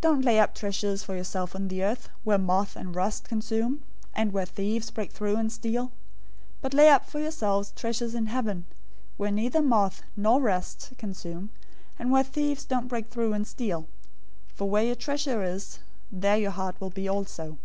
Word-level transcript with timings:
"Don't 0.02 0.24
lay 0.26 0.38
up 0.38 0.54
treasures 0.54 1.02
for 1.02 1.14
yourselves 1.14 1.54
on 1.54 1.68
the 1.68 1.82
earth, 1.82 2.10
where 2.24 2.36
moth 2.36 2.76
and 2.76 2.94
rust 2.94 3.26
consume, 3.26 3.82
and 4.12 4.34
where 4.34 4.44
thieves 4.44 4.90
break 4.90 5.10
through 5.10 5.36
and 5.36 5.50
steal; 5.50 5.84
006:020 5.86 5.90
but 6.60 6.74
lay 6.74 6.90
up 6.90 7.08
for 7.08 7.20
yourselves 7.20 7.72
treasures 7.74 8.14
in 8.14 8.26
heaven, 8.26 8.66
where 9.16 9.30
neither 9.30 9.62
moth 9.62 10.02
nor 10.14 10.42
rust 10.42 10.92
consume, 10.98 11.48
and 11.98 12.12
where 12.12 12.22
thieves 12.22 12.66
don't 12.66 12.88
break 12.88 13.08
through 13.08 13.32
and 13.32 13.46
steal; 13.46 13.88
006:021 14.50 14.56
for 14.56 14.68
where 14.68 14.84
your 14.84 14.94
treasure 14.94 15.42
is, 15.42 15.78
there 16.12 16.36
your 16.36 16.50
heart 16.50 16.78
will 16.78 16.90
be 16.90 17.08
also. 17.08 17.56